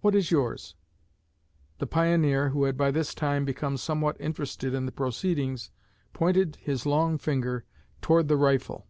[0.00, 0.74] What is yours?'
[1.78, 5.70] The pioneer, who had by this time become somewhat interested in the proceedings,
[6.12, 7.64] pointed his long finger
[8.02, 8.88] toward the rifle.